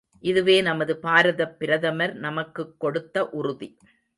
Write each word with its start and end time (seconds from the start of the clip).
இதுவே 0.19 0.61
நமது 0.61 0.99
பாரதப் 1.03 1.59
பிரதமர் 1.59 2.13
நமக்குக் 2.13 2.79
கொடுத்த 2.79 3.29
உறுதி. 3.29 3.77